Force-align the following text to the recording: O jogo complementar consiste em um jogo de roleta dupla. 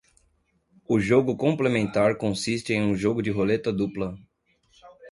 O 0.89 0.99
jogo 0.99 1.37
complementar 1.37 2.17
consiste 2.17 2.73
em 2.73 2.81
um 2.81 2.95
jogo 2.95 3.21
de 3.21 3.29
roleta 3.29 3.71
dupla. 3.71 4.17